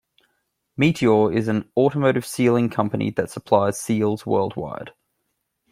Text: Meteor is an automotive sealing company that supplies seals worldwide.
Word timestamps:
Meteor 0.77 1.31
is 1.31 1.47
an 1.47 1.69
automotive 1.77 2.25
sealing 2.25 2.71
company 2.71 3.11
that 3.11 3.29
supplies 3.29 3.79
seals 3.79 4.25
worldwide. 4.25 4.93